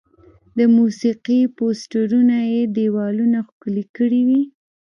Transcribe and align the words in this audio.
د 0.57 0.59
موسیقي 0.77 1.39
پوسټرونه 1.57 2.37
یې 2.51 2.61
دیوالونه 2.75 3.39
ښکلي 3.47 3.85
کړي 3.95 4.21
وي. 4.27 4.41